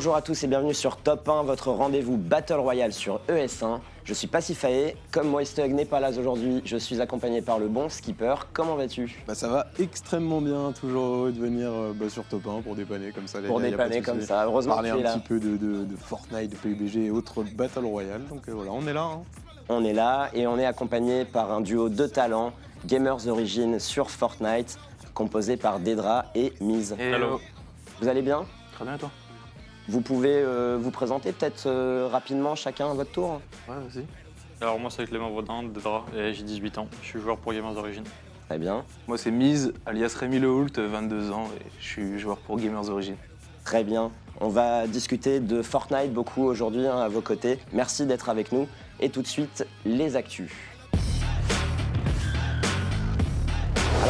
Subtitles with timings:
[0.00, 3.80] Bonjour à tous et bienvenue sur Top 1, votre rendez-vous Battle Royale sur ES1.
[4.04, 7.90] Je suis Pacifae, comme Moistug n'est pas là aujourd'hui, je suis accompagné par le bon
[7.90, 8.34] skipper.
[8.54, 9.22] Comment vas-tu?
[9.28, 12.76] Bah ça va extrêmement bien, toujours heureux de venir euh, bah, sur Top 1 pour
[12.76, 13.42] dépanner comme ça.
[13.42, 15.12] les Pour gars, dépanner comme ça, heureusement que Parler tu es un là.
[15.18, 18.22] petit peu de, de- de Fortnite, de PUBG et autres Battle Royale.
[18.30, 19.02] Donc euh, voilà, on est là.
[19.02, 19.20] hein.
[19.68, 22.54] On est là et on est accompagné par un duo de talents,
[22.86, 24.78] Gamers Origin sur Fortnite,
[25.12, 26.96] composé par Dedra et Miz.
[26.98, 27.38] Hello.
[28.00, 28.46] Vous allez bien?
[28.72, 29.10] Très bien, et toi?
[29.90, 34.04] Vous pouvez euh, vous présenter peut-être euh, rapidement chacun à votre tour Ouais, vas-y.
[34.60, 36.86] Alors, moi, c'est Clément Baudin, de Dra, et j'ai 18 ans.
[37.02, 38.04] Je suis joueur pour Gamers Origin.
[38.46, 42.56] Très bien, Moi, c'est Mise, alias Rémi Lehoult, 22 ans, et je suis joueur pour
[42.58, 43.16] Gamers Origin.
[43.64, 44.12] très bien.
[44.40, 47.58] On va discuter de Fortnite beaucoup aujourd'hui hein, à vos côtés.
[47.72, 48.68] Merci d'être avec nous.
[49.00, 50.52] Et tout de suite, les actus.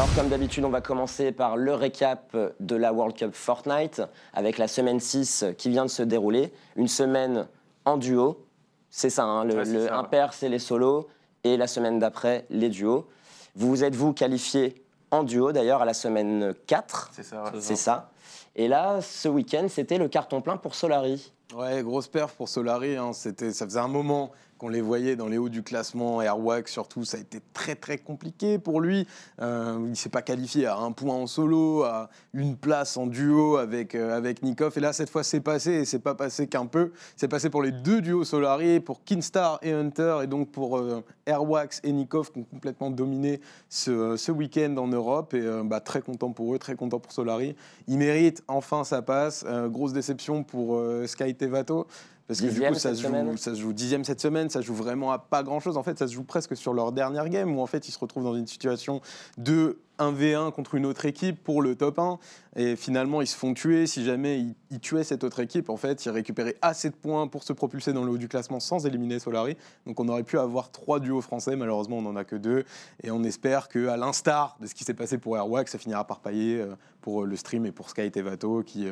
[0.01, 4.01] Alors comme d'habitude, on va commencer par le récap de la World Cup Fortnite
[4.33, 6.51] avec la semaine 6 qui vient de se dérouler.
[6.75, 7.47] Une semaine
[7.85, 8.43] en duo,
[8.89, 9.99] c'est ça, hein, le, Ouais, c'est le ça, ouais.
[9.99, 11.07] impair c'est les solos
[11.43, 13.07] et la semaine d'après les duos.
[13.55, 17.49] Vous vous êtes vous qualifié en duo d'ailleurs à la semaine 4, C'est ça, ouais.
[17.59, 18.09] c'est ça.
[18.55, 21.31] Et là, ce week-end, c'était le carton plein pour Solari.
[21.53, 22.95] Ouais, grosse perf pour Solari.
[22.97, 23.13] hein.
[23.13, 24.31] C'était, ça faisait un moment
[24.61, 26.21] qu'on les voyait dans les hauts du classement.
[26.21, 29.07] Airwax, surtout, ça a été très très compliqué pour lui.
[29.41, 33.57] Euh, il s'est pas qualifié à un point en solo, à une place en duo
[33.57, 34.73] avec, euh, avec Nikov.
[34.77, 35.71] Et là, cette fois, c'est passé.
[35.71, 36.91] Et c'est pas passé qu'un peu.
[37.15, 41.03] C'est passé pour les deux duos Solari, pour Kinstar et Hunter, et donc pour euh,
[41.25, 45.33] Airwax et Nikov qui ont complètement dominé ce, ce week-end en Europe.
[45.33, 47.55] Et euh, bah, très content pour eux, très content pour Solari.
[47.87, 49.43] Il mérite enfin sa passe.
[49.47, 51.87] Euh, grosse déception pour euh, Sky Tevato.
[52.31, 54.65] Parce que du coup, ça se, joue, ça se joue dixième cette semaine, ça se
[54.65, 55.75] joue vraiment à pas grand chose.
[55.75, 57.99] En fait, ça se joue presque sur leur dernière game où en fait ils se
[57.99, 59.01] retrouvent dans une situation
[59.37, 62.19] de 1v1 contre une autre équipe pour le top 1.
[62.55, 63.85] Et finalement, ils se font tuer.
[63.85, 67.27] Si jamais ils, ils tuaient cette autre équipe, en fait, ils récupéraient assez de points
[67.27, 69.57] pour se propulser dans le haut du classement sans éliminer Solari.
[69.85, 71.57] Donc on aurait pu avoir trois duos français.
[71.57, 72.63] Malheureusement, on n'en a que deux.
[73.03, 76.21] Et on espère qu'à l'instar de ce qui s'est passé pour Airwax, ça finira par
[76.21, 78.87] pailler euh, pour euh, le stream et pour Sky et Vato qui.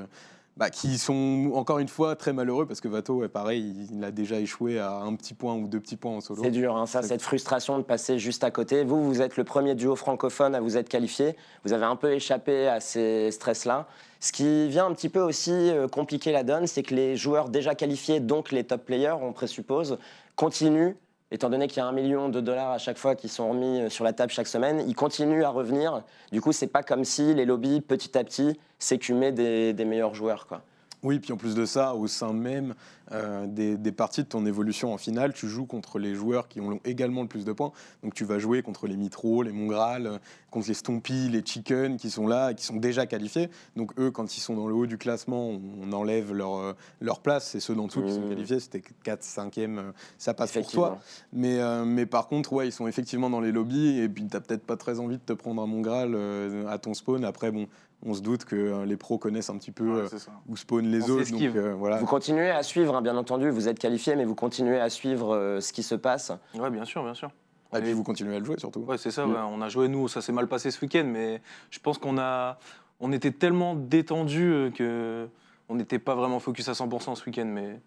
[0.60, 4.04] Bah, qui sont encore une fois très malheureux parce que Vato, ouais, pareil, il, il
[4.04, 6.44] a déjà échoué à un petit point ou deux petits points en solo.
[6.44, 8.84] C'est dur, hein, ça, cette frustration de passer juste à côté.
[8.84, 11.38] Vous, vous êtes le premier duo francophone à vous être qualifié.
[11.64, 13.88] Vous avez un peu échappé à ces stress-là.
[14.20, 17.48] Ce qui vient un petit peu aussi euh, compliquer la donne, c'est que les joueurs
[17.48, 19.98] déjà qualifiés, donc les top players, on présuppose,
[20.36, 20.92] continuent,
[21.32, 23.82] étant donné qu'il y a un million de dollars à chaque fois qui sont remis
[23.82, 26.04] euh, sur la table chaque semaine, ils continuent à revenir.
[26.32, 30.16] Du coup, c'est pas comme si les lobbies, petit à petit, s'écumaient des, des meilleurs
[30.16, 30.48] joueurs.
[30.48, 30.62] Quoi.
[31.02, 32.76] Oui, puis en plus de ça, au sein même
[33.12, 36.62] euh, des, des parties de ton évolution en finale, tu joues contre les joueurs qui
[36.62, 37.72] ont également le plus de points.
[38.04, 40.18] Donc tu vas jouer contre les Mitro, les Mongral, euh,
[40.52, 43.50] contre les Stompy, les Chicken qui sont là et qui sont déjà qualifiés.
[43.76, 47.20] Donc eux, quand ils sont dans le haut du classement, on, enlève leur, euh, leur
[47.20, 47.50] place.
[47.50, 48.30] C'est ceux d'en dessous qui sont Mmh.
[48.30, 48.60] qualifiés.
[48.60, 51.00] C'était 4, 5e, euh, ça passe pour toi.
[51.34, 54.40] Mais, euh, mais par contre, ouais, ils sont effectivement dans les lobbies et puis tu
[54.40, 57.24] peut-être pas très envie de te prendre un Mongral euh, à ton spawn.
[57.26, 57.68] Après, bon,
[58.06, 60.18] on se doute que euh, les pros connaissent un petit peu Ouais, euh,
[60.48, 61.32] où spawn les On autres.
[61.32, 61.98] Donc, euh, voilà.
[61.98, 65.36] Vous continuez à suivre, hein, bien entendu, vous êtes qualifié, mais vous continuez à suivre
[65.36, 66.32] euh, ce qui se passe.
[66.56, 67.30] Ouais, bien sûr, bien sûr.
[67.76, 68.80] Et puis vous continuez à le jouer surtout.
[68.82, 69.32] Ouais, c'est ça, Mm.
[69.32, 69.40] ouais.
[69.52, 72.58] on a joué, nous, ça s'est mal passé ce week-end, mais je pense qu'on a...
[73.02, 75.28] On était tellement détendus euh, que
[75.70, 77.80] on n'était pas vraiment focus à 100% ce week-end, mais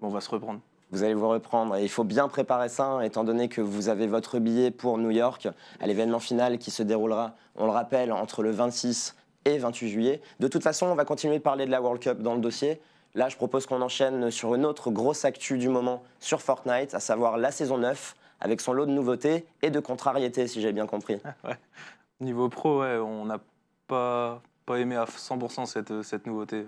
[0.00, 0.60] bon, on va se reprendre.
[0.90, 3.88] Vous allez vous reprendre et il faut bien préparer ça, hein, étant donné que vous
[3.90, 5.46] avez votre billet pour New York
[5.80, 9.14] à l'événement final qui se déroulera, on le rappelle, entre le 26
[9.54, 10.20] et 28 juillet.
[10.40, 12.80] De toute façon, on va continuer de parler de la World Cup dans le dossier.
[13.14, 17.00] Là, je propose qu'on enchaîne sur une autre grosse actu du moment sur Fortnite, à
[17.00, 20.86] savoir la saison 9, avec son lot de nouveautés et de contrariétés, si j'ai bien
[20.86, 21.18] compris.
[22.20, 23.38] Niveau pro, ouais, on n'a
[23.86, 26.66] pas, pas aimé à 100% cette, cette nouveauté,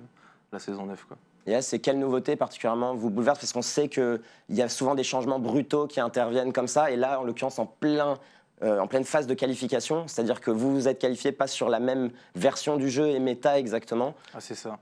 [0.53, 1.05] la saison 9.
[1.05, 1.17] Quoi.
[1.47, 3.39] Et là, c'est quelle nouveauté particulièrement vous bouleverse?
[3.39, 4.21] Parce qu'on sait qu'il
[4.51, 6.91] y a souvent des changements brutaux qui interviennent comme ça.
[6.91, 8.19] Et là, en l'occurrence, en, plein,
[8.63, 11.81] euh, en pleine phase de qualification, c'est-à-dire que vous vous êtes qualifié pas sur la
[11.81, 14.15] même version du jeu et méta exactement.
[14.35, 14.79] Ah, c'est ça.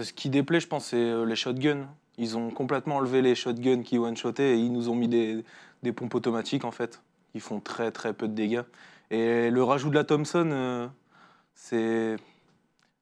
[0.00, 1.86] Ce qui déplaît, je pense, c'est euh, les shotguns.
[2.18, 5.44] Ils ont complètement enlevé les shotguns qui one-shotaient et ils nous ont mis des,
[5.82, 7.00] des pompes automatiques, en fait,
[7.32, 8.62] qui font très, très peu de dégâts.
[9.10, 10.86] Et le rajout de la Thompson, euh,
[11.54, 12.16] c'est,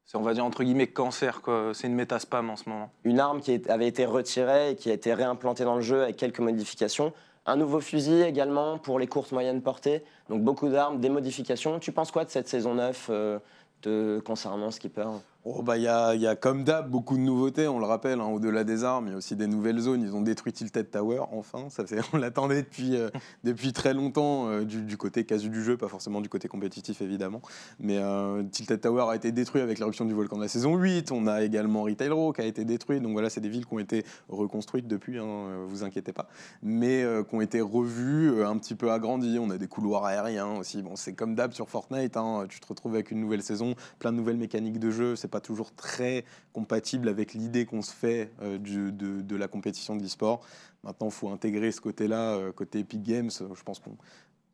[0.05, 1.41] c'est, on va dire, entre guillemets, cancer.
[1.41, 1.71] quoi.
[1.73, 2.91] C'est une méta spam en ce moment.
[3.05, 6.17] Une arme qui avait été retirée et qui a été réimplantée dans le jeu avec
[6.17, 7.13] quelques modifications.
[7.45, 10.03] Un nouveau fusil également pour les courtes moyennes portées.
[10.29, 11.79] Donc beaucoup d'armes, des modifications.
[11.79, 13.39] Tu penses quoi de cette saison 9 euh,
[13.81, 15.07] de, concernant Skipper
[15.43, 17.85] Oh, bah, Il y, a, il y a comme d'hab beaucoup de nouveautés, on le
[17.85, 20.03] rappelle, hein, au-delà des armes, il y a aussi des nouvelles zones.
[20.03, 23.09] Ils ont détruit Tilted Tower, enfin, ça fait, on l'attendait depuis, euh,
[23.43, 27.01] depuis très longtemps euh, du, du côté casu du jeu, pas forcément du côté compétitif
[27.01, 27.41] évidemment.
[27.79, 31.11] Mais euh, Tilted Tower a été détruit avec l'éruption du volcan de la saison 8,
[31.11, 33.73] on a également Retail Row qui a été détruit, donc voilà, c'est des villes qui
[33.73, 36.27] ont été reconstruites depuis, hein, vous inquiétez pas,
[36.61, 40.83] mais qui ont été revues, un petit peu agrandies, on a des couloirs aériens aussi,
[40.83, 44.11] bon, c'est comme d'hab sur Fortnite, hein, tu te retrouves avec une nouvelle saison, plein
[44.11, 48.31] de nouvelles mécaniques de jeu, c'est pas toujours très compatible avec l'idée qu'on se fait
[48.41, 50.45] euh, de, de la compétition de l'e-sport.
[50.83, 53.31] Maintenant, il faut intégrer ce côté-là, euh, côté Epic Games.
[53.31, 53.95] Je pense qu'on.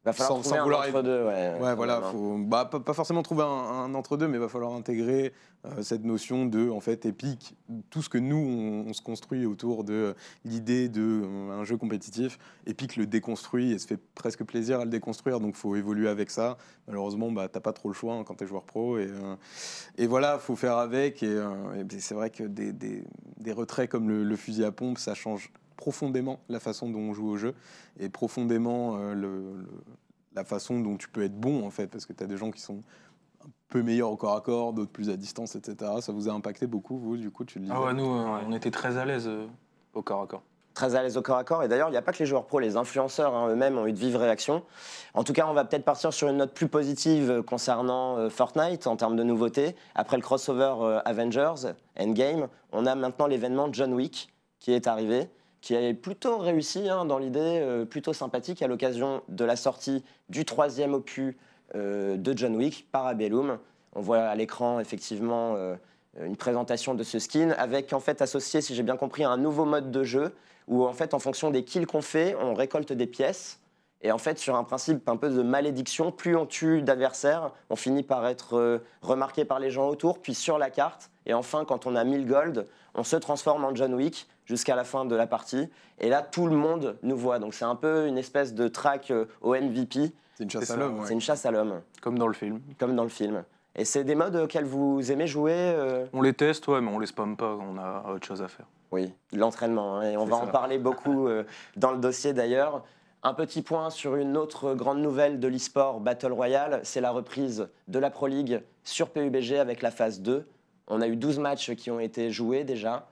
[0.07, 1.23] Va falloir Sans- trouver sans un vouloir entre-deux.
[1.25, 4.47] Ouais, Ouais, voilà, faut, bah, pas, pas forcément trouver un, un entre-deux, mais il va
[4.47, 5.33] falloir intégrer
[5.65, 7.55] euh, cette notion de, en fait, Epic,
[7.89, 10.13] tout ce que nous, on, on se construit autour de euh,
[10.45, 12.39] l'idée d'un jeu compétitif.
[12.67, 16.07] Epic le déconstruit et se fait presque plaisir à le déconstruire, donc il faut évoluer
[16.07, 16.57] avec ça.
[16.87, 18.97] Malheureusement, bah, tu n'as pas trop le choix hein, quand tu es joueur pro.
[18.97, 19.35] Et, euh,
[19.97, 21.21] et voilà, il faut faire avec.
[21.21, 23.03] Et, euh, c'est vrai que des, des-
[23.37, 27.13] des retraits comme le, le fusil à pompe, ça change profondément la façon dont on
[27.13, 27.53] joue au jeu
[27.99, 29.67] et profondément euh, le- le,
[30.35, 32.51] la façon dont tu peux être bon en fait, parce que tu as des gens
[32.51, 32.81] qui sont
[33.45, 35.91] un peu meilleurs au corps à corps, d'autres plus à distance, etc.
[36.01, 38.51] Ça vous a impacté beaucoup, vous, du coup, tu le Ah ouais, nous, euh, on
[38.51, 39.45] était très à l'aise euh,
[39.93, 40.43] au corps à corps.
[40.73, 41.63] très à l'aise au corps à corps.
[41.63, 43.87] Et d'ailleurs, il n'y a pas que les joueurs pros, les influenceurs hein, eux-mêmes ont
[43.87, 44.63] eu de vives réactions.
[45.15, 48.29] En tout cas, on va peut-être partir sur une note plus positive euh, concernant euh,
[48.29, 49.75] Fortnite en termes de nouveautés.
[49.95, 55.29] Après le crossover euh, Avengers Endgame, on a maintenant l'événement John Wick qui est arrivé,
[55.67, 60.01] qui est plutôt réussi hein, dans l'idée, euh, plutôt sympathique à l'occasion de la sortie
[60.29, 61.35] du troisième opus
[61.75, 63.59] euh, de John Wick, Parabellum.
[63.93, 65.75] On voit à l'écran effectivement euh,
[66.21, 69.65] une présentation de ce skin avec en fait associé, si j'ai bien compris, un nouveau
[69.65, 70.33] mode de jeu
[70.69, 73.59] où en fait en fonction des kills qu'on fait, on récolte des pièces.
[74.01, 77.75] Et en fait, sur un principe un peu de malédiction, plus on tue d'adversaires, on
[77.75, 81.09] finit par être remarqué par les gens autour, puis sur la carte.
[81.25, 84.83] Et enfin, quand on a 1000 gold, on se transforme en John Wick jusqu'à la
[84.83, 85.69] fin de la partie.
[85.99, 87.37] Et là, tout le monde nous voit.
[87.39, 90.11] Donc c'est un peu une espèce de track euh, au MVP.
[90.35, 90.95] C'est une chasse à l'homme.
[91.01, 91.13] C'est ouais.
[91.13, 92.59] une chasse à l'homme, Comme dans le film.
[92.79, 93.43] comme dans le film.
[93.75, 96.97] Et c'est des modes auxquels vous aimez jouer euh, On les teste, ouais, mais on
[96.97, 98.65] les spamme pas, on a autre chose à faire.
[98.91, 99.97] Oui, l'entraînement.
[99.97, 100.43] hein, et on va ça.
[100.43, 101.43] en parler beaucoup euh,
[101.75, 102.83] dans le dossier d'ailleurs.
[103.23, 107.67] Un petit point sur une autre grande nouvelle de l'e-sport Battle Royale, c'est la reprise
[107.87, 110.47] de la Pro League sur PUBG avec la phase 2.
[110.87, 113.07] On a eu 12 matchs qui ont été joués déjà.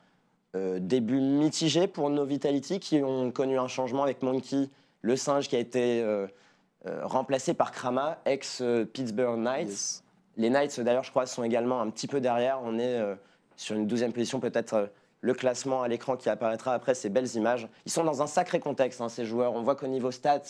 [0.56, 4.70] Euh, début mitigé pour nos Vitality qui ont connu un changement avec Monkey,
[5.02, 6.28] le singe qui a été euh,
[6.88, 9.68] euh, remplacé par Krama, ex-Pittsburgh Knights.
[9.68, 10.04] Yes.
[10.38, 12.60] Les Knights, d'ailleurs, je crois, sont également un petit peu derrière.
[12.64, 13.00] On est
[13.56, 14.90] sur une douzième position, peut-être
[15.22, 17.68] le classement à l'écran qui apparaîtra après ces belles images.
[17.86, 19.54] Ils sont dans un sacré contexte, hein, ces joueurs.
[19.54, 20.42] On voit qu'au niveau stats,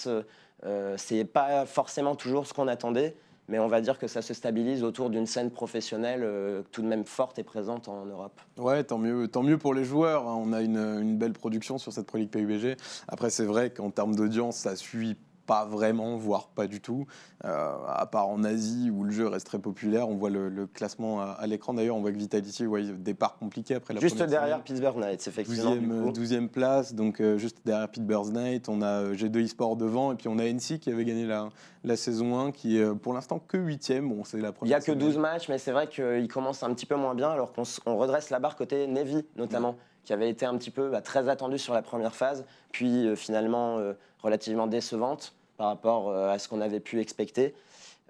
[0.65, 3.15] euh, c'est pas forcément toujours ce qu'on attendait,
[3.47, 6.87] mais on va dire que ça se stabilise autour d'une scène professionnelle euh, tout de
[6.87, 8.39] même forte et présente en Europe.
[8.57, 10.27] Ouais, tant mieux, tant mieux pour les joueurs.
[10.27, 10.35] hein.
[10.37, 12.75] On a une, belle production sur cette Pro PUBG.
[13.07, 17.05] Après, c'est vrai qu'en termes d'audience, ça suit pas vraiment, voire pas du tout.
[17.43, 20.65] Euh, à part en Asie où le jeu reste très populaire, on voit le, le
[20.67, 21.73] classement à, à l'écran.
[21.73, 24.63] D'ailleurs, on voit que Vitality, ouais, départ compliqué après la Juste derrière semaine.
[24.63, 25.75] Pittsburgh Knights, effectivement.
[25.75, 26.11] du 12e, coup.
[26.11, 30.15] 12e place, donc euh, juste derrière Pittsburgh Knight, on a euh, G2 eSport devant, et
[30.15, 31.49] puis on a NC qui avait gagné la,
[31.83, 34.07] la saison 1, qui est euh, pour l'instant que 8e.
[34.07, 34.99] Bon, c'est la Il première n'y a que semaine.
[34.99, 38.29] 12 matchs, mais c'est vrai qu'il commence un petit peu moins bien, alors qu'on redresse
[38.29, 39.75] la barre côté Navy, notamment,
[40.05, 43.15] qui avait été un petit peu bah, très attendu sur la première phase, puis euh,
[43.15, 47.53] finalement euh, relativement décevante par rapport euh, à ce qu'on avait pu expecter.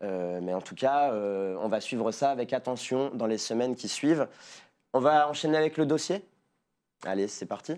[0.01, 4.27] Mais en tout cas, on va suivre ça avec attention dans les semaines qui suivent.
[4.93, 6.21] On va enchaîner avec le dossier?
[7.05, 7.71] Allez, c'est parti.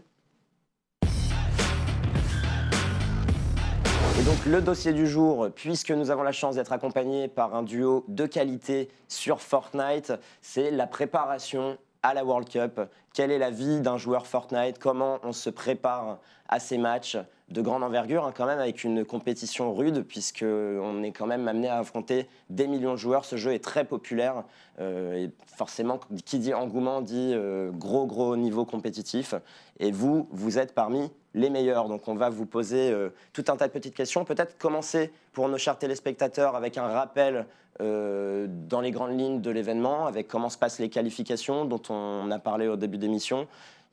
[4.19, 7.63] Et donc le dossier du jour, puisque nous avons la chance d'être accompagnés par un
[7.63, 12.79] duo de qualité sur Fortnite, c'est la préparation à la World Cup.
[13.13, 14.79] Quelle est la vie d'un joueur Fortnite?
[14.79, 17.17] Comment on se prépare à ces matchs?
[17.49, 21.47] De grande envergure, hein, quand même avec une compétition rude, puisque on est quand même
[21.47, 23.23] amené à affronter des millions de joueurs.
[23.23, 24.43] Ce jeu est très populaire
[24.79, 29.33] euh, et forcément, qui dit engouement dit euh, gros gros niveau compétitif.
[29.79, 31.87] Et vous, vous êtes parmi les meilleurs.
[31.87, 34.25] Donc on va vous poser euh, tout un tas de petites questions.
[34.25, 37.45] Peut-être commencer pour nos chers téléspectateurs avec un rappel
[37.79, 42.39] dans les grandes lignes de l'événement, avec comment se passent les qualifications dont on a
[42.39, 43.47] parlé au début d'émission,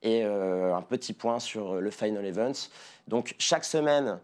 [0.05, 2.69] et euh, un petit point sur le Final Events.
[3.09, 4.21] Donc chaque semaine,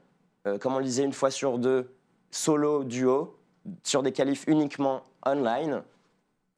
[0.47, 1.93] euh, comme on le disait une fois sur deux,
[2.31, 3.37] solo, duo,
[3.83, 5.83] sur des qualifs uniquement online,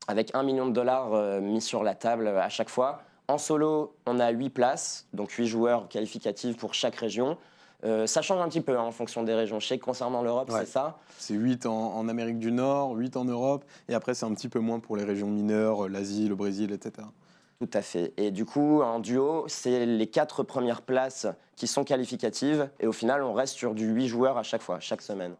[0.08, 3.02] avec un million de dollars euh, mis sur la table à chaque fois.
[3.28, 7.38] En solo, on a 8 places, donc 8 joueurs qualificatifs pour chaque région.
[7.84, 9.58] Euh, ça change un petit peu hein, en fonction des régions.
[9.58, 10.60] Je sais que concernant l'Europe, Ouais.
[10.60, 10.98] c'est ça?
[11.18, 14.48] C'est 8 en, en Amérique du Nord, 8 en Europe, et après c'est un petit
[14.48, 17.06] peu moins pour les régions mineures, euh, l'Asie, le Brésil, etc.
[17.62, 18.12] Tout à fait.
[18.16, 22.68] Et du coup, en duo, c'est les quatre premières places qui sont qualificatives.
[22.80, 25.36] Et au final, on reste sur du 8 joueurs à chaque fois, chaque semaine.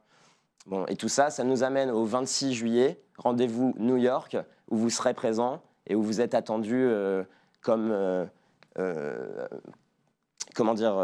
[0.66, 4.36] Bon, et tout ça, ça nous amène au 26 juillet, rendez-vous New York,
[4.70, 7.24] où vous serez présent et où vous êtes attendu euh,
[7.60, 7.90] comme.
[7.90, 8.24] euh,
[8.78, 9.48] euh,
[10.54, 10.94] comment dire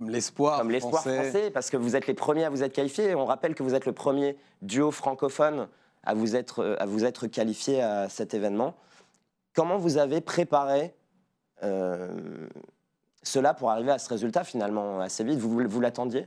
[0.00, 1.50] l'espoir comme l'espoir français.
[1.50, 3.10] parce que vous êtes les premiers à vous être qualifiés.
[3.10, 5.68] Et on rappelle que vous êtes le premier duo francophone
[6.02, 8.74] à vous être, à vous être qualifié à cet événement.
[9.54, 10.94] Comment vous avez préparé
[11.62, 12.48] euh,
[13.22, 15.38] cela pour arriver à ce résultat finalement assez vite?
[15.38, 16.26] Vous, l'attendiez?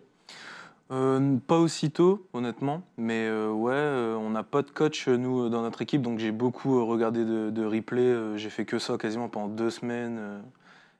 [0.92, 5.82] Euh, pas aussitôt, honnêtement, mais euh, ouais, on n'a pas de coach, nous, dans notre
[5.82, 9.50] équipe, donc j'ai beaucoup regardé de, de replay, euh, j'ai fait que ça quasiment pendant
[9.50, 10.42] deux semaines,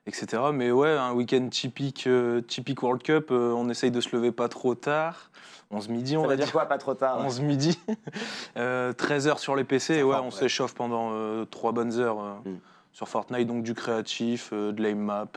[0.08, 0.42] etc.
[0.54, 4.32] Mais ouais, un week-end typique, euh, typique World Cup, euh, on essaye de se lever
[4.32, 5.30] pas trop tard,
[5.70, 7.78] 11 midi, on Ça va dire quoi Pas trop tard 11 midi,
[8.58, 10.32] euh, 13 heures sur les PC, et ouais, fort, on ouais.
[10.32, 12.58] s'échauffe pendant euh, trois bonnes heures euh, Mm.
[12.94, 15.28] sur Fortnite, donc du créatif, euh, de l'aim map.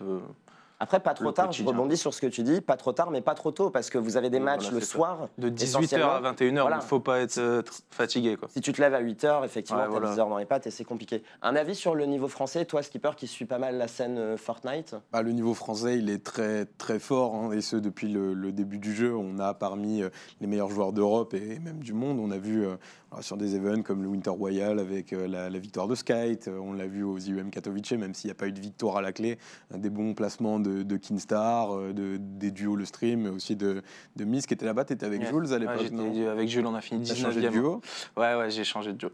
[0.82, 3.20] Après, pas trop tard, je rebondis sur ce que tu dis, pas trop tard, mais
[3.20, 4.86] pas trop tôt, parce que vous avez des Oui, matchs voilà, le ça.
[4.86, 5.28] soir.
[5.36, 6.76] de 18h Essentiellement, à 21h, il voilà.
[6.76, 8.36] ne faut pas être euh, fatigué.
[8.36, 8.48] Quoi.
[8.50, 10.14] Si tu te lèves à 8h, effectivement, Ouais, tu as voilà.
[10.14, 11.22] 10 heures dans les pattes et c'est compliqué.
[11.42, 14.36] Un avis sur le niveau français, toi, skipper, qui suit pas mal la scène euh,
[14.38, 14.96] Fortnite?
[15.12, 18.50] Bah, le niveau français, il est très très fort, hein, et ce depuis le, le
[18.50, 19.14] début du jeu.
[19.14, 20.08] On a parmi euh,
[20.40, 22.18] les meilleurs joueurs d'Europe et même du monde.
[22.18, 22.76] On a vu euh,
[23.12, 26.46] alors, sur des events comme le Winter Royal avec euh, la, la victoire de Skite.
[26.48, 28.96] Euh, on l'a vu aux IUM Katowice, même s'il n'y a pas eu de victoire
[28.98, 29.38] à la clé.
[29.74, 33.82] Euh, des bons placements de, de Kinstar, de, des duos le stream, mais aussi de,
[34.16, 34.84] de Miss qui était là-bas.
[34.84, 35.26] Tu étais avec Ouais.
[35.26, 37.52] Jules à Ouais, l'époque, non avec Jules, on a fini T'as changé de 19e.
[37.52, 37.80] duo
[38.16, 39.10] Ouais, ouais, j'ai changé de duo.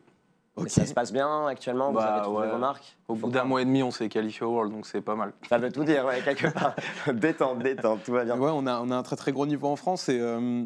[0.68, 2.52] Ça se passe bien actuellement, vous Bah, avez trouvé ouais.
[2.52, 5.02] vos marques Au bout d'un mois et demi, on s'est qualifié au World, donc c'est
[5.02, 5.32] pas mal.
[5.50, 6.74] Ça veut tout dire, ouais, quelque part.
[7.14, 8.38] détente, détente, tout va bien.
[8.38, 10.64] Ouais, on a, on a un très très gros niveau en France et euh,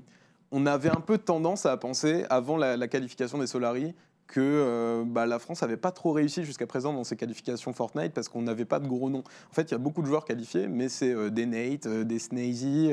[0.52, 3.94] on avait un peu tendance à penser, avant la, qualification des Solari,
[4.30, 8.12] que euh, bah, la France n'avait pas trop réussi jusqu'à présent dans ses qualifications Fortnite
[8.12, 9.24] parce qu'on n'avait pas de gros noms.
[9.50, 12.04] En fait, il y a beaucoup de joueurs qualifiés, mais c'est euh, des Nate, euh,
[12.04, 12.92] des Snazy,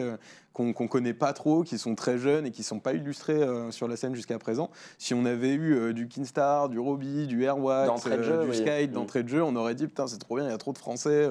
[0.54, 3.40] qu'on qu'on connaît pas trop, qui sont très jeunes et qui sont pas illustrés
[3.70, 4.72] sur la scène jusqu'à présent.
[4.98, 8.10] Si on avait eu du Kinstar, du Roby, du Airwax, du
[8.50, 8.56] oui.
[8.58, 8.94] Skate, Mm.
[8.94, 10.80] d'entrée de jeu, on aurait dit putain c'est trop bien, il y a trop de
[10.80, 11.30] Français,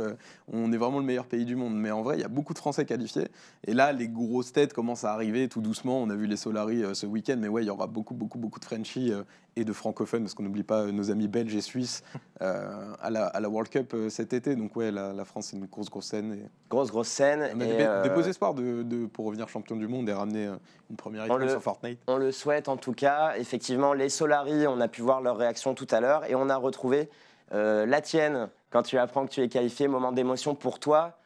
[0.53, 1.75] on est vraiment le meilleur pays du monde.
[1.75, 3.27] Mais en vrai, il y a beaucoup de Français qualifiés.
[3.67, 6.01] Et là, les grosses têtes commencent à arriver tout doucement.
[6.01, 8.61] On a vu les Solari ce week-end, mais ouais, il y aura beaucoup, beaucoup, beaucoup
[8.61, 9.13] de Frenchies
[9.59, 12.03] et de francophones, parce qu'on n'oublie pas euh, nos amis belges et suisses
[12.43, 14.55] euh, à, la, à la World Cup euh, cet été.
[14.55, 16.35] Donc ouais, la, la France, c'est une grosse, grosse scène.
[16.35, 17.51] Et Grosse, grosse scène.
[17.55, 20.09] on a et, des, euh, des beaux espoirs de, de- pour revenir champion du monde
[20.11, 20.51] et ramener
[20.91, 21.99] une première le- sur Fortnite.
[22.07, 23.35] On le souhaite en tout cas.
[23.39, 26.57] Effectivement, les Solari, on a pu voir leur réaction tout à l'heure et on a
[26.57, 27.09] retrouvé
[27.53, 29.87] la tienne quand tu apprends que tu es qualifié.
[29.89, 31.17] Moment d'émotion pour toi,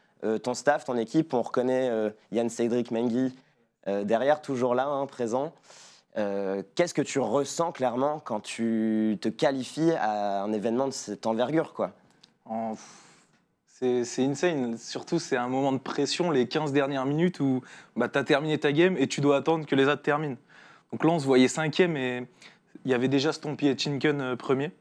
[0.43, 1.33] ton staff, ton équipe.
[1.35, 1.91] On reconnaît
[2.31, 3.35] Yann Cédric Mengi
[3.87, 5.53] derrière, toujours là, hein, présent.
[6.19, 11.27] Euh, Qu'est-ce que tu ressens clairement quand tu te qualifies à un événement de cette
[11.27, 11.93] envergure quoi?
[12.47, 12.75] En-
[13.83, 14.77] C'est insane.
[14.77, 17.63] Surtout, c'est un moment de pression, les 15 dernières minutes où
[17.97, 20.37] bah, tu as terminé ta game et tu dois attendre que les autres terminent.
[20.93, 22.27] Donc là, on se voyait cinquième et
[22.85, 24.73] il y avait déjà Stompy et Chinken euh, premier.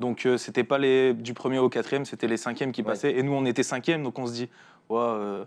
[0.00, 2.88] Donc euh, c'était pas les du premier au quatrième, c'était les cinquièmes qui Ouais.
[2.88, 3.12] passaient.
[3.16, 4.50] Et nous, on était cinquième, donc on se dit,
[4.90, 5.44] ouais, euh,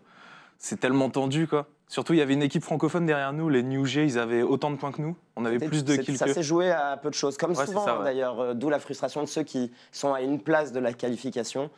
[0.57, 1.67] c'est tellement tendu, quoi.
[1.87, 4.71] Surtout, il y avait une équipe francophone derrière nous, les New G, ils avaient autant
[4.71, 5.15] de points que nous.
[5.35, 7.85] On avait plus de kills Ça s'est joué à peu de choses, comme Ouais, souvent
[7.85, 8.03] ouais.
[8.03, 11.69] d'ailleurs, euh, d'où la frustration de ceux qui sont à une place de la qualification.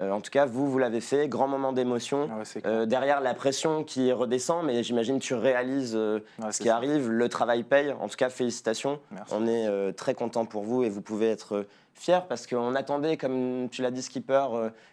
[0.00, 2.28] Euh, en tout cas, vous, vous l'avez fait, grand moment d'émotion.
[2.32, 2.62] Ah ouais.
[2.64, 6.76] Euh, derrière la pression qui redescend, mais j'imagine tu réalises euh, Ouais, ce qui ça.
[6.76, 7.92] arrive, le travail paye.
[8.00, 9.00] En tout cas, félicitations.
[9.10, 9.34] Merci.
[9.36, 13.68] On est très content pour vous et vous pouvez être fiers parce qu'on attendait, comme
[13.70, 14.46] tu l'as dit, Skipper,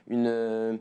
[0.09, 0.77] une, un-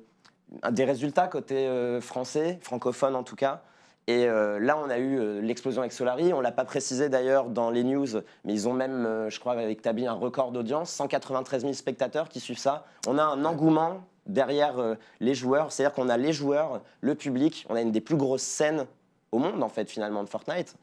[0.70, 3.62] des résultats côté euh, français, francophone en tout cas.
[4.08, 6.32] Et euh, là, on a eu euh, l'explosion avec Solari.
[6.32, 8.06] On l'a pas précisé d'ailleurs dans les news,
[8.44, 12.58] mais ils ont même, je crois, établi un record d'audience 193 000 spectateurs qui suivent
[12.58, 12.84] ça.
[13.08, 17.66] On a un engouement derrière les joueurs, c'est-à-dire qu'on a les joueurs, le public.
[17.68, 18.86] On a une des plus grosses scènes
[19.32, 20.76] au monde, en fait, finalement, de Fortnite.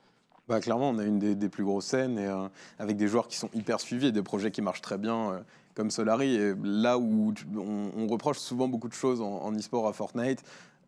[0.50, 2.30] Bah, clairement, on a une des, des plus grosses scènes et,
[2.78, 5.44] avec des joueurs qui sont hyper suivis et des projets qui marchent très bien
[5.76, 6.36] comme Solari.
[6.36, 10.44] Et là où on, reproche souvent beaucoup de choses en, e-sport à Fortnite,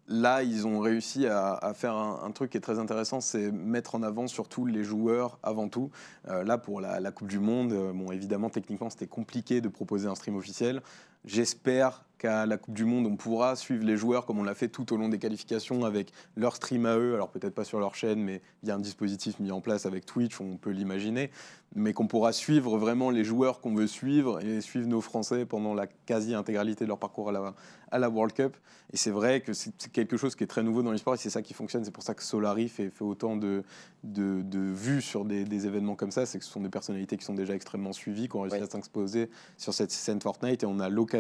[0.08, 4.04] là, ils ont réussi à, faire un, truc qui est très intéressant, c'est mettre en
[4.04, 5.90] avant surtout les joueurs avant tout.
[6.30, 9.70] Euh, là, pour la, la Coupe du Monde, euh, bon, évidemment, techniquement, c'était compliqué de
[9.70, 10.82] proposer un stream officiel.
[11.26, 14.70] J'espère qu'à la Coupe du Monde, on pourra suivre les joueurs comme on l'a fait
[14.70, 17.14] tout au long des qualifications avec leur stream à eux.
[17.14, 19.86] Alors peut-être pas sur leur chaîne, mais il y a un dispositif mis en place
[19.86, 21.32] avec Twitch, on peut l'imaginer.
[21.76, 25.74] Mais qu'on pourra suivre vraiment les joueurs qu'on veut suivre et suivre nos Français pendant
[25.74, 27.54] la quasi-intégralité de leur parcours à la,
[27.92, 28.56] à la World Cup.
[28.94, 31.30] Et c'est vrai que c'est quelque chose qui est très nouveau dans l'esport et c'est
[31.30, 31.84] ça qui fonctionne.
[31.84, 33.64] C'est pour ça que Solari fait, fait autant de,
[34.04, 36.26] de, de vues sur des, des événements comme ça.
[36.26, 38.68] C'est que ce sont des personnalités qui sont déjà extrêmement suivies, qui ont réussi à
[38.68, 41.15] s'exposer sur cette scène Fortnite et on a l'occasion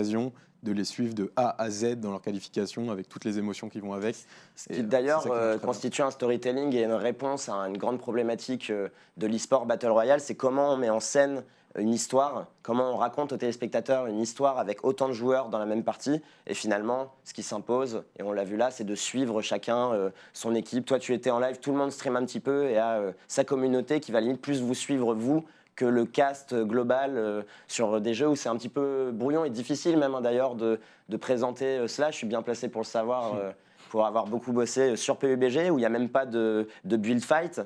[0.64, 3.80] de les suivre de A à Z dans leur qualification avec toutes les émotions qui
[3.80, 4.16] vont avec.
[4.56, 8.90] Ce qui d'ailleurs euh, constitue un storytelling et une réponse à une grande problématique euh,
[9.18, 11.44] de l'e-sport Battle Royale, c'est comment on met en scène
[11.78, 15.66] une histoire, comment on raconte aux téléspectateurs une histoire avec autant de joueurs dans la
[15.66, 16.22] même partie.
[16.48, 20.10] Et finalement, ce qui s'impose, et on l'a vu là, c'est de suivre chacun euh,
[20.34, 20.86] son équipe.
[20.86, 23.12] Toi, tu étais en live, tout le monde stream un petit peu et a euh,
[23.28, 25.44] sa communauté qui va limite plus vous suivre, vous,
[25.75, 29.50] que le cast global euh, sur des jeux où c'est un petit peu brouillon et
[29.50, 30.79] difficile même hein, d'ailleurs de,
[31.10, 32.12] de présenter euh, cela.
[32.12, 33.51] Je suis bien placé pour le savoir, euh,
[33.89, 37.24] pour avoir beaucoup bossé sur PUBG où il n'y a même pas de, de build
[37.24, 37.62] fight.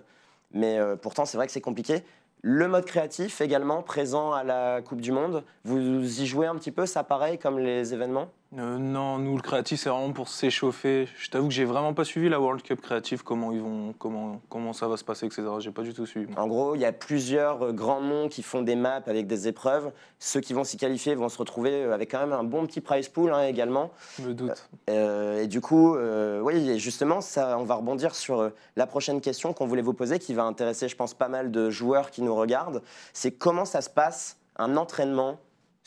[0.51, 2.03] Mais pourtant, c'est vrai que c'est compliqué.
[2.41, 5.43] Le mode créatif également présent à la Coupe du Monde.
[5.63, 8.29] Vous y jouez un petit peu, ça pareil comme les événements?
[8.57, 11.07] Euh, non, nous, le créatif, c'est vraiment pour s'échauffer.
[11.19, 14.41] Je t'avoue que j'ai vraiment pas suivi la World Cup créative, comment, ils vont, comment,
[14.49, 15.43] comment ça va se passer, etc.
[15.59, 16.31] J'ai pas du tout suivi.
[16.31, 16.41] moi.
[16.41, 19.47] En gros, il y a plusieurs euh, grands noms qui font des maps avec des
[19.47, 19.91] épreuves.
[20.17, 22.81] Ceux qui vont s'y qualifier vont se retrouver euh, avec quand même un bon petit
[22.81, 23.91] prize pool hein, également.
[24.19, 24.67] Je me doute.
[24.89, 29.21] Euh, et du coup, euh, oui, et justement, ça, on va rebondir sur la prochaine
[29.21, 32.23] question qu'on voulait vous poser, qui va intéresser, je pense, pas mal de joueurs qui
[32.23, 32.81] nous regardent.
[33.13, 35.37] C'est comment ça se passe un entraînement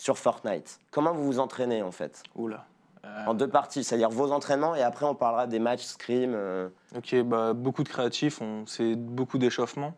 [0.02, 2.66] sur Fortnite Comment vous vous entraînez en fait Oula.
[3.04, 6.32] Euh, En deux parties, c'est-à-dire vos entraînements et après on parlera des matchs scrim.
[6.34, 9.94] euh, Ok, bah, beaucoup de créatifs, on- c'est beaucoup d'échauffement,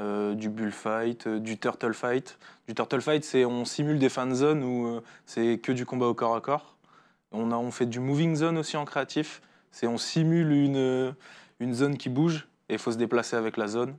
[0.00, 2.36] euh, du bullfight, du turtle fight.
[2.66, 6.14] Du turtle fight, c'est on simule des fan zones où c'est que du combat au
[6.14, 6.76] corps à corps.
[7.30, 9.40] On, a, on fait du moving zone aussi en créatif,
[9.70, 11.14] c'est on simule une,
[11.60, 13.94] une zone qui bouge et il faut se déplacer avec la zone.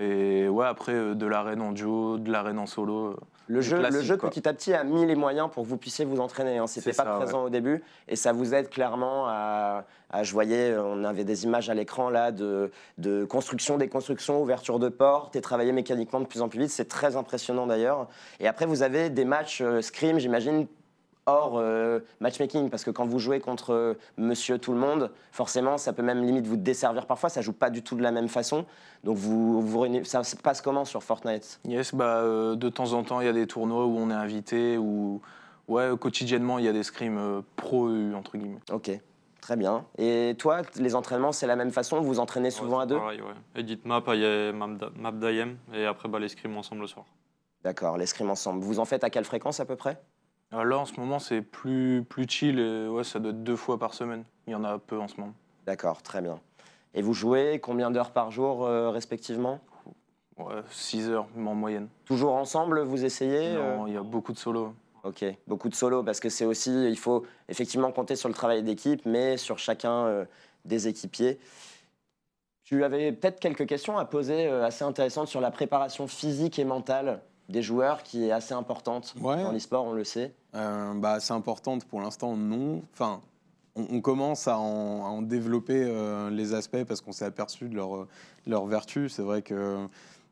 [0.00, 3.06] Et ouais, après, euh, de l'arène en duo, de l'arène en solo.
[3.08, 3.16] euh,
[3.48, 4.30] Le jeu, le jeu quoi.
[4.30, 6.58] petit à petit a mis les moyens pour que vous puissiez vous entraîner.
[6.58, 6.66] Hein.
[6.68, 10.76] C'était pas ça, présent au début et ça vous aide clairement à, à je voyais,
[10.78, 15.40] on avait des images à l'écran là de, de construction, déconstruction, ouverture de portes et
[15.40, 16.70] travailler mécaniquement de plus en plus vite.
[16.70, 18.06] C'est très impressionnant d'ailleurs.
[18.38, 20.66] Et après vous avez des matchs euh, scrim, j'imagine
[21.28, 25.78] hors euh, matchmaking parce que quand vous jouez contre euh, Monsieur Tout le Monde, forcément
[25.78, 27.28] ça peut même limite vous desservir parfois.
[27.28, 28.64] Ça joue pas du tout de la même façon.
[29.04, 31.60] Donc vous, ça se passe comment sur Fortnite?
[31.64, 34.14] Yes, bah, euh, de temps en temps, il y a des tournois où on est
[34.14, 35.20] invité, ou
[35.68, 38.58] ouais, quotidiennement, il y a des scrims euh, pro, entre guillemets.
[38.72, 38.90] Ok,
[39.40, 39.84] très bien.
[39.98, 42.96] Et toi, les entraînements, c'est la même façon Vous vous entraînez souvent Ouais, à deux?
[42.96, 43.60] pareil, ouais.
[43.60, 44.02] Edit map,
[44.96, 47.04] map d'IM et après bah, les scrims ensemble le soir.
[47.62, 48.62] D'accord, les scrims ensemble.
[48.64, 50.00] Vous en faites à quelle fréquence à peu près?
[50.50, 53.56] Alors là, en ce moment, c'est plus, plus chill, et ouais, ça doit être deux
[53.56, 54.24] fois par semaine.
[54.46, 55.34] Il y en a peu en ce moment.
[55.66, 56.40] D'accord, très bien.
[56.94, 59.60] Et vous jouez combien d'heures par jour euh, respectivement?
[60.38, 61.88] Ouais, 6 heures en moyenne.
[62.06, 63.76] Toujours ensemble, vous essayez euh?
[63.76, 64.72] Non, il y a beaucoup de solos.
[65.04, 68.62] Ok, beaucoup de solo parce que c'est aussi, il faut effectivement compter sur le travail
[68.62, 70.24] d'équipe, mais sur chacun euh,
[70.64, 71.38] des équipiers.
[72.64, 76.64] Tu avais peut-être quelques questions à poser euh, assez intéressantes sur la préparation physique et
[76.64, 79.42] mentale des joueurs qui est assez importante Ouais.
[79.42, 80.34] dans l'e-sport, on le sait.
[80.54, 82.82] Euh, bah, c'est importante pour l'instant, non.
[82.92, 83.20] Enfin,
[83.74, 87.68] on, on commence à en, à en développer euh, les aspects parce qu'on s'est aperçu
[87.68, 88.08] de leur, euh,
[88.46, 89.08] leur vertu.
[89.08, 89.86] C'est vrai que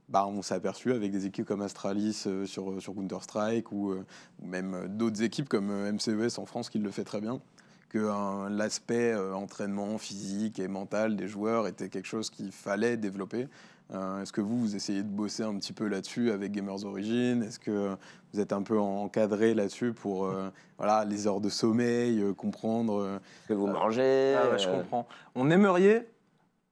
[0.08, 4.46] bah, on s'est aperçu avec des équipes comme Astralis euh, sur, sur Counter-Strike ou, ou
[4.46, 7.40] même d'autres équipes comme MCES en France qui le fait très bien,
[7.88, 13.48] que l'aspect euh, entraînement physique et mental des joueurs était quelque chose qu'il fallait développer.
[13.94, 17.42] Euh, Est-ce que vous, vous essayez de bosser un petit peu là-dessus avec Gamers Origin?
[17.42, 17.96] Est-ce que
[18.36, 23.00] vous êtes un peu encadré là-dessus pour euh, voilà, les heures de sommeil, euh, comprendre
[23.00, 23.18] euh,
[23.48, 24.34] Que vous mangez.
[24.34, 25.06] Ah ouais, je comprends.
[25.34, 26.06] On aimerait,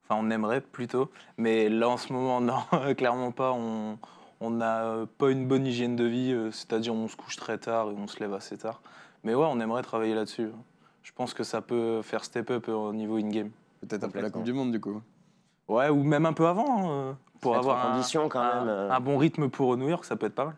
[0.03, 2.59] enfin on aimerait plutôt, mais là en ce moment, non,
[2.98, 3.53] clairement pas.
[3.53, 7.94] On n'a pas une bonne hygiène de vie, c'est-à-dire on se couche très tard et
[7.96, 8.83] on se lève assez tard.
[9.22, 10.50] Mais ouais, on aimerait travailler là-dessus.
[11.04, 13.50] Je pense que ça peut faire step up au niveau in-game.
[13.82, 14.30] peut-être après la.
[14.30, 15.00] Coupe du Monde du coup
[15.68, 18.68] Ouais, ou même un peu avant, hein, pour avoir en un, condition quand un- même,
[18.68, 18.90] euh.
[18.90, 20.56] un bon rythme pour New York, ça peut être pas mal.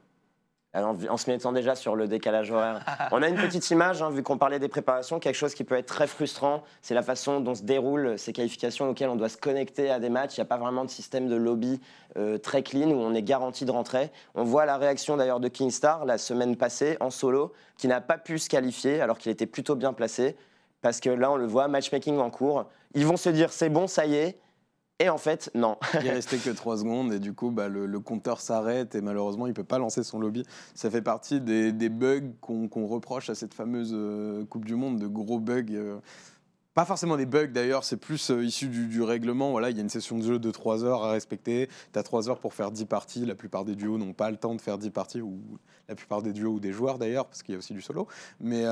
[0.76, 2.80] En se mettant déjà sur le décalage horaire.
[3.12, 5.76] On a une petite image, hein, vu qu'on parlait des préparations, quelque chose qui peut
[5.76, 9.38] être très frustrant, c'est la façon dont se déroulent ces qualifications auxquelles on doit se
[9.38, 10.36] connecter à des matchs.
[10.36, 11.80] Il n'y a pas vraiment de système de lobby
[12.18, 14.10] euh, très clean où on est garanti de rentrer.
[14.34, 18.18] On voit la réaction d'ailleurs de Kingstar la semaine passée en solo, qui n'a pas
[18.18, 20.36] pu se qualifier alors qu'il était plutôt bien placé.
[20.82, 22.66] Parce que là, on le voit, matchmaking en cours.
[22.94, 24.38] Ils vont se dire c'est bon, ça y est.
[24.98, 25.76] Et en fait, non.
[26.02, 29.46] Il restait que 3 secondes et du coup, bah, le, le compteur s'arrête et malheureusement,
[29.46, 30.42] il peut pas lancer son lobby.
[30.74, 34.98] Ça fait partie des, des bugs qu'on reproche à cette fameuse euh, Coupe du Monde,
[34.98, 35.64] de gros bugs.
[35.70, 35.98] euh,
[36.72, 39.50] pas forcément des bugs d'ailleurs, c'est plus euh, issu du, du règlement.
[39.50, 41.68] Voilà, il y a une session de jeu de 3 heures à respecter.
[41.92, 43.24] Tu as 3 heures pour faire 10 parties.
[43.26, 45.38] La plupart des duos n'ont pas le temps de faire 10 parties, ou
[45.88, 48.06] la plupart des duos ou des joueurs d'ailleurs, parce qu'il y a aussi du solo.
[48.40, 48.64] Mais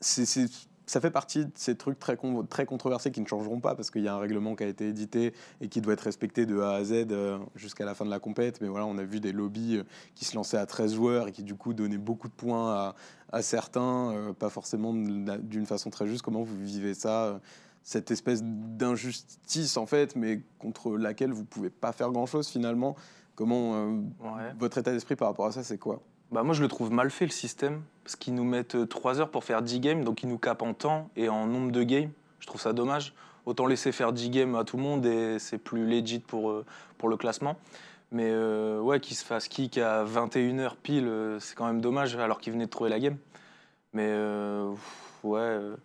[0.00, 0.48] c'est-
[0.92, 3.90] ça fait partie de ces trucs très, con- très controversés qui ne changeront pas, parce
[3.90, 6.60] qu'il y a un règlement qui a été édité et qui doit être respecté de
[6.60, 8.60] A à Z euh, jusqu'à la fin de la compète.
[8.60, 11.32] Mais voilà, on a vu des lobbies euh, qui se lançaient à 13 joueurs et
[11.32, 12.94] qui du coup donnaient beaucoup de points à,
[13.32, 16.20] à certains, euh, pas forcément d'une façon très juste.
[16.20, 17.40] Comment vous vivez ça
[17.84, 22.96] cette espèce d'injustice en fait, mais contre laquelle vous pouvez pas faire grand chose finalement?
[23.34, 23.86] Comment euh,
[24.20, 24.52] Ouais.
[24.58, 26.02] votre état d'esprit par rapport à ça, c'est quoi?
[26.32, 29.30] Bah moi je le trouve mal fait le système, parce qu'ils nous mettent 3 heures
[29.30, 32.10] pour faire 10 games, donc ils nous capent en temps et en nombre de games.
[32.40, 33.14] Je trouve ça dommage.
[33.44, 36.64] Autant laisser faire 10 games à tout le monde et c'est plus legit pour, euh,
[36.96, 37.56] pour le classement.
[38.12, 42.16] Mais euh, ouais, qu'ils se fassent kick à 21h pile, euh, c'est quand même dommage
[42.16, 43.16] alors qu'ils venaient de trouver la game.
[43.92, 44.72] Mais euh,
[45.24, 45.76] ouais, euh,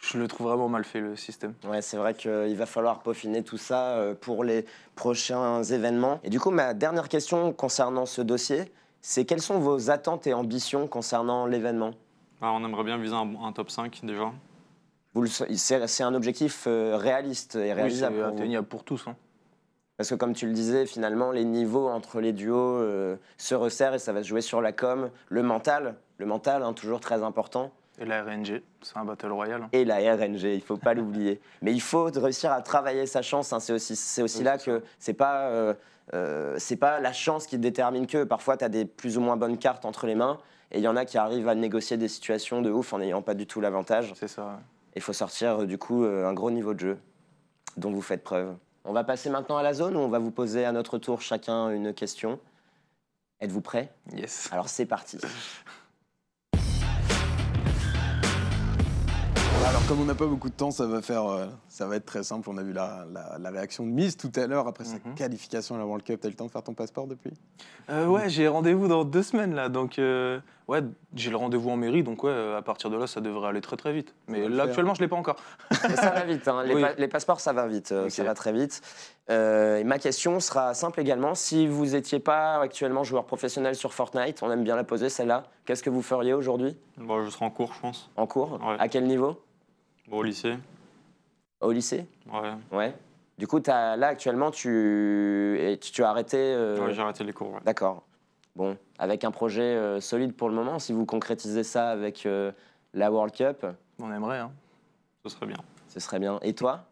[0.00, 1.52] je le trouve vraiment mal fait le système.
[1.64, 6.20] Ouais, c'est vrai qu'il va falloir peaufiner tout ça euh, pour les prochains événements.
[6.24, 10.34] Et du coup, ma dernière question concernant ce dossier, c'est quelles sont vos attentes et
[10.34, 11.92] ambitions concernant l'événement?
[12.40, 14.32] Ah, on aimerait bien viser un, un top 5 déjà.
[15.14, 18.66] Vous le sa- C'est c'est un objectif euh, réaliste et Oui, c'est réalisable pour atteignable
[18.68, 19.04] pour tous.
[19.08, 19.16] hein.
[19.96, 23.94] Parce que comme tu le disais, finalement, les niveaux entre les duos euh, se resserrent
[23.94, 27.24] et ça va se jouer sur la com, le mental, le mental, hein, toujours très
[27.24, 29.62] important, Et la RNG, c'est un battle royale.
[29.62, 29.68] hein.
[29.72, 31.40] et la RNG, il faut pas l'oublier.
[31.62, 33.52] Mais il faut réussir à travailler sa chance.
[33.52, 35.74] hein, c'est aussi, c'est aussi Oui, là que c'est pas, euh,
[36.14, 38.24] euh, c'est pas la chance qui détermine que.
[38.24, 40.38] Parfois, tu as des plus ou moins bonnes cartes entre les mains,
[40.70, 43.22] et il y en a qui arrivent à négocier des situations de ouf en n'ayant
[43.22, 44.12] pas du tout l'avantage.
[44.16, 44.44] C'est ça.
[44.44, 44.52] ouais.
[44.96, 46.98] Il faut sortir euh, du coup un gros niveau de jeu
[47.76, 48.54] dont vous faites preuve.
[48.84, 51.20] On va passer maintenant à la zone où on va vous poser à notre tour
[51.20, 52.38] chacun une question.
[53.40, 54.48] Êtes-vous prêts Yes.
[54.50, 55.18] Alors c'est parti.
[59.68, 62.06] Alors comme on n'a pas beaucoup de temps, ça va faire, euh, ça va être
[62.06, 62.48] très simple.
[62.48, 65.14] On a vu la, la- la réaction de Mise tout à l'heure après sa Mhm.
[65.14, 66.18] qualification à la World Cup.
[66.22, 67.32] T'as eu le temps de faire ton passeport depuis?
[67.90, 70.80] Euh, ouais, j'ai rendez-vous dans deux semaines là, donc euh, ouais,
[71.14, 73.76] j'ai le rendez-vous en mairie, donc ouais, à partir de là, ça devrait aller très
[73.76, 74.14] très vite.
[74.26, 74.64] Mais là, faire.
[74.66, 75.36] actuellement, je l'ai pas encore.
[75.70, 76.62] Mais ça va vite, hein.
[76.64, 76.80] les, Oui.
[76.80, 78.80] pa- les passeports ça va vite, euh, ça va très vite.
[79.28, 81.34] Euh, et ma question sera simple également.
[81.34, 85.44] Si vous n'étiez pas actuellement joueur professionnel sur Fortnite, on aime bien la poser celle-là,
[85.66, 86.74] qu'est-ce que vous feriez aujourd'hui?
[86.96, 88.10] Bon, je serai en cours, je pense.
[88.16, 88.52] en cours?
[88.66, 88.76] Ouais.
[88.78, 89.38] À quel niveau?
[90.10, 90.56] Au lycée.
[91.60, 92.94] Au lycée Ouais, Ouais.
[93.38, 96.36] Du coup, là actuellement, tu, et tu, tu as arrêté.
[96.38, 97.52] euh, j'ai arrêté les cours.
[97.52, 97.60] ouais.
[97.64, 98.02] D'accord.
[98.56, 102.50] Bon, avec un projet euh, solide pour le moment, si vous concrétisez ça avec euh,
[102.94, 103.64] la World Cup,
[104.02, 104.38] On aimerait.
[104.38, 104.50] Hein.
[105.24, 105.58] Ce serait bien.
[105.86, 106.40] ce serait bien.
[106.42, 106.84] Et toi?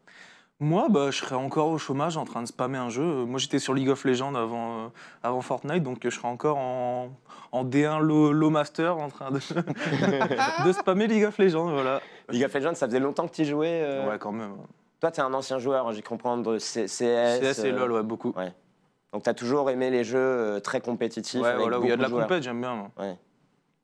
[0.58, 3.02] Moi, bah, je serais encore au chômage en train de spammer un jeu.
[3.26, 4.88] Moi, j'étais sur League of Legends avant, euh,
[5.22, 7.10] avant Fortnite, donc je serais encore en,
[7.52, 9.38] en D1 low, low master en train de,
[10.66, 11.70] de spammer League of Legends.
[11.70, 12.00] Voilà.
[12.30, 13.82] League of Legends, ça faisait longtemps que tu y jouais.
[13.82, 14.56] euh, Ouais, quand même.
[15.00, 17.40] Toi, tu es un ancien joueur, j'ai comprends, de C- CS.
[17.40, 18.32] CS et euh, LoL, ouais, beaucoup.
[18.34, 18.54] ouais.
[19.12, 21.38] Donc, tu as toujours aimé les jeux très compétitifs.
[21.42, 22.74] Ouais, avec voilà, où il y a de la compète, j'aime bien.
[22.74, 22.88] moi.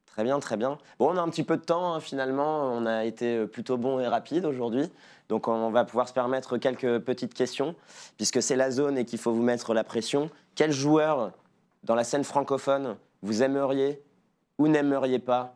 [0.06, 0.76] Très bien, très bien.
[0.98, 2.64] Bon, on a un petit peu de temps, hein, finalement.
[2.72, 4.90] On a été plutôt bon et rapide aujourd'hui.
[5.32, 7.74] Donc, on va pouvoir se permettre quelques petites questions,
[8.18, 10.28] puisque c'est la zone et qu'il faut vous mettre la pression.
[10.54, 11.32] Quel joueur
[11.84, 14.02] dans la scène francophone vous aimeriez
[14.58, 15.54] ou n'aimeriez pas?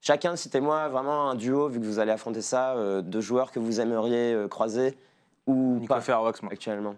[0.00, 3.60] Chacun, citez-moi vraiment un duo, vu que vous allez affronter ça, euh, de joueurs que
[3.60, 4.98] vous aimeriez euh, croiser
[5.46, 6.50] ou Nico pas Fairwax, moi.
[6.52, 6.96] actuellement.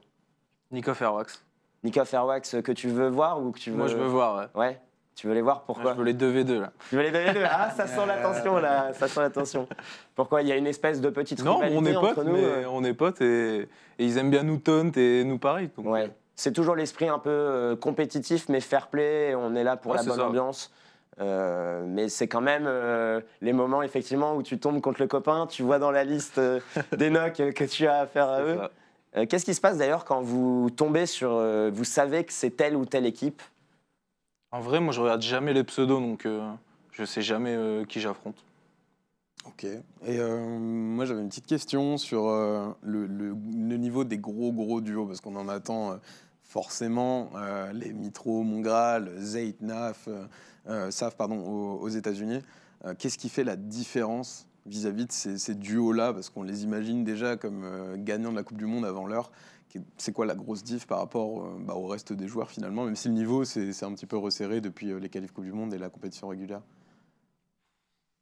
[0.70, 1.44] Nico Fairwax.
[1.84, 3.76] Nico Fairwax, euh, que tu veux voir ou que tu veux...
[3.76, 4.58] Moi, je veux voir, ouais.
[4.58, 4.80] Ouais
[5.16, 6.72] Tu veux les voir Pourquoi je veux les 2v2, là.
[6.90, 7.42] Tu veux les donner deux?
[7.50, 9.66] Ah, ça sent l'attention là, ça sent l'attention.
[10.14, 10.42] Pourquoi?
[10.42, 12.44] Il y a une espèce de petite Non, rivalité on est entre potes, nous mais
[12.44, 15.70] euh, on est potes et, et ils aiment bien nous taunt et nous pareil.
[15.76, 16.10] donc, Ouais.
[16.34, 19.34] C'est toujours l'esprit un peu euh, compétitif, mais fair play.
[19.34, 20.26] On est là pour Ouais, la bonne ça.
[20.26, 20.70] ambiance.
[21.18, 25.46] Euh, mais c'est quand même euh, les moments effectivement où tu tombes contre le copain,
[25.46, 26.60] tu vois dans la liste euh,
[26.94, 28.58] des knocks euh, que tu as à faire à eux.
[29.16, 32.50] Euh, Qu'est-ce qui se passe d'ailleurs quand vous tombez sur, euh, vous savez que c'est
[32.50, 33.40] telle ou telle équipe?
[34.52, 36.52] En vrai, moi, je regarde jamais les pseudos, donc euh,
[36.96, 38.42] je sais jamais euh, qui j'affronte.
[39.44, 39.64] Ok.
[39.64, 45.06] Et euh, moi, j'avais une petite question sur euh, le, niveau des gros, gros duos,
[45.06, 45.98] parce qu'on en attend
[46.42, 47.30] forcément
[47.74, 50.08] les Mitro, Mongral, Zayt, Naf,
[50.90, 52.40] Saf, pardon, aux, États-Unis.
[52.98, 56.14] Qu'est-ce qui fait la différence vis-à-vis de ces, ces duos-là?
[56.14, 57.66] Parce qu'on les imagine déjà comme
[57.98, 59.30] gagnants de la Coupe du Monde avant l'heure.
[59.96, 62.96] C'est quoi la grosse diff par rapport euh, bah, au reste des joueurs finalement, même
[62.96, 65.72] si le niveau c'est un petit peu resserré depuis euh, les qualifs Coupe du Monde
[65.74, 66.62] et la compétition régulière?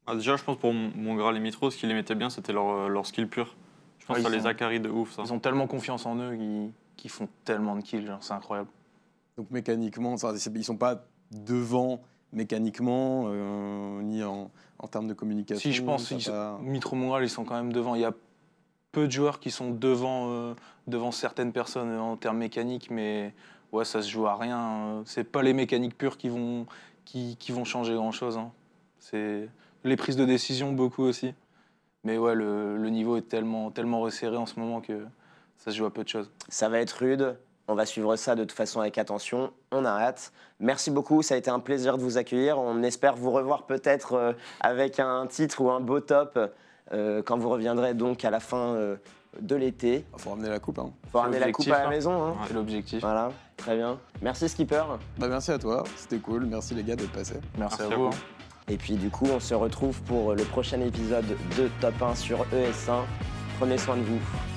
[0.06, 2.28] Ah, déjà, je pense pour mon mon Graal et Mitro, ce qui les mettait bien,
[2.30, 3.56] c'était leur, euh, leur skill pur.
[3.98, 5.22] Je pense Ouais, que ça ils les accarie de ouf, ça.
[5.24, 6.36] Ils ont tellement confiance en eux
[6.96, 8.68] qu'ils font tellement de kills, c'est incroyable.
[9.38, 15.60] Donc mécaniquement, ça, ils sont pas devant mécaniquement, euh, ni en, en termes de communication.
[15.70, 16.12] Si, je pense,
[16.60, 17.94] Mitro Montréal, ils sont quand même devant.
[17.94, 18.12] Il y a
[18.94, 20.54] peu de joueurs qui sont devant, euh,
[20.86, 23.34] devant certaines personnes en termes mécaniques, mais
[23.72, 24.58] ouais, ça se joue à rien.
[24.60, 26.66] euh, C'est pas les mécaniques pures qui vont,
[27.04, 28.38] qui, qui vont changer grand-chose.
[28.38, 28.50] hein.
[28.98, 29.48] C'est
[29.82, 31.34] les prises de décision, beaucoup aussi.
[32.04, 35.04] Mais ouais, le, le niveau est tellement, tellement resserré en ce moment que
[35.58, 36.30] ça se joue à peu de choses.
[36.48, 37.36] Ça va être rude.
[37.66, 39.50] On va suivre ça de toute façon avec attention.
[39.72, 40.32] On arrête.
[40.60, 41.22] Merci beaucoup.
[41.22, 42.58] Ça a été un plaisir de vous accueillir.
[42.58, 46.38] On espère vous revoir peut-être euh, avec un titre ou un beau top
[46.90, 48.96] quand vous reviendrez donc à la fin euh,
[49.40, 50.04] de l'été.
[50.16, 50.78] Il faut ramener la coupe.
[50.78, 50.90] hein.
[51.10, 51.90] Faut ramener la coupe à la hein.
[51.90, 52.22] maison.
[52.22, 52.30] hein.
[52.30, 52.36] Ouais.
[52.48, 53.00] C'est l'objectif.
[53.00, 53.98] Voilà, très bien.
[54.22, 54.84] Merci Skipper.
[55.18, 56.46] Bah, merci à toi, c'était cool.
[56.46, 57.40] Merci les gars d'être passés.
[57.58, 58.10] Merci, Merci à à vous.
[58.10, 58.16] vous.
[58.68, 62.38] Et puis du coup, on se retrouve pour le prochain épisode de Top 1 sur
[62.46, 63.02] ES1.
[63.58, 64.53] Prenez soin de vous.